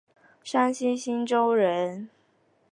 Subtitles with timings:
[0.43, 2.09] 山西忻州人。